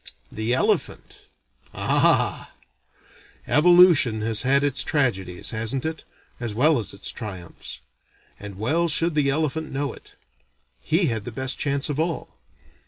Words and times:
The 0.31 0.51
elephant? 0.55 1.27
Ah! 1.75 2.53
Evolution 3.45 4.21
has 4.21 4.41
had 4.41 4.63
its 4.63 4.83
tragedies, 4.83 5.51
hasn't 5.51 5.85
it, 5.85 6.05
as 6.39 6.55
well 6.55 6.79
as 6.79 6.91
its 6.91 7.11
triumphs; 7.11 7.81
and 8.39 8.57
well 8.57 8.87
should 8.87 9.13
the 9.13 9.29
elephant 9.29 9.71
know 9.71 9.93
it. 9.93 10.15
He 10.81 11.05
had 11.09 11.23
the 11.23 11.31
best 11.31 11.59
chance 11.59 11.87
of 11.87 11.99
all. 11.99 12.39